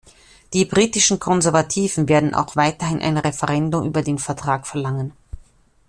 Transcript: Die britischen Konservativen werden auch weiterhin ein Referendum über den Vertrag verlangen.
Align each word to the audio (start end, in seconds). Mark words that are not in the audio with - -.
Die 0.53 0.65
britischen 0.65 1.19
Konservativen 1.19 2.09
werden 2.09 2.33
auch 2.33 2.55
weiterhin 2.55 2.99
ein 3.03 3.19
Referendum 3.19 3.85
über 3.85 4.01
den 4.01 4.17
Vertrag 4.17 4.65
verlangen. 4.65 5.13